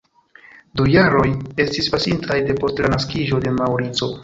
Du 0.79 0.85
jaroj 0.93 1.25
estis 1.67 1.91
pasintaj 1.97 2.39
depost 2.49 2.83
la 2.87 2.93
naskiĝo 2.97 3.45
de 3.47 3.57
Maŭrico. 3.63 4.13